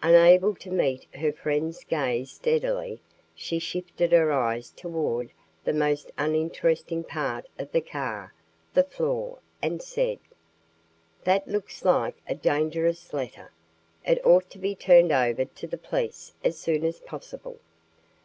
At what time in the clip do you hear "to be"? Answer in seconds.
14.50-14.76